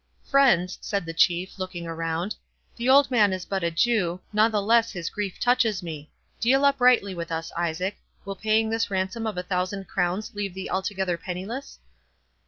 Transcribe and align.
"Friends," 0.23 0.79
said 0.81 1.05
the 1.05 1.13
Chief, 1.13 1.59
looking 1.59 1.85
round, 1.85 2.33
"the 2.75 2.89
old 2.89 3.11
man 3.11 3.31
is 3.31 3.45
but 3.45 3.63
a 3.63 3.69
Jew, 3.69 4.19
natheless 4.33 4.91
his 4.91 5.11
grief 5.11 5.39
touches 5.39 5.83
me.—Deal 5.83 6.65
uprightly 6.65 7.13
with 7.13 7.31
us, 7.31 7.51
Isaac—will 7.55 8.37
paying 8.37 8.71
this 8.71 8.89
ransom 8.89 9.27
of 9.27 9.37
a 9.37 9.43
thousand 9.43 9.87
crowns 9.87 10.31
leave 10.33 10.55
thee 10.55 10.71
altogether 10.71 11.17
penniless?" 11.19 11.77